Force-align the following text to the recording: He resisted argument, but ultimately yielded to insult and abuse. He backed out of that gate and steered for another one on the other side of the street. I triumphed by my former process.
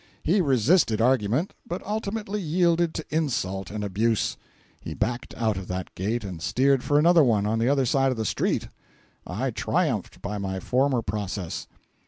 He 0.23 0.41
resisted 0.41 0.99
argument, 0.99 1.53
but 1.63 1.85
ultimately 1.85 2.41
yielded 2.41 2.95
to 2.95 3.05
insult 3.11 3.69
and 3.69 3.83
abuse. 3.83 4.35
He 4.79 4.95
backed 4.95 5.35
out 5.37 5.57
of 5.57 5.67
that 5.67 5.93
gate 5.93 6.23
and 6.23 6.41
steered 6.41 6.83
for 6.83 6.97
another 6.97 7.23
one 7.23 7.45
on 7.45 7.59
the 7.59 7.69
other 7.69 7.85
side 7.85 8.09
of 8.09 8.17
the 8.17 8.25
street. 8.25 8.67
I 9.27 9.51
triumphed 9.51 10.19
by 10.19 10.39
my 10.39 10.59
former 10.59 11.03
process. 11.03 11.67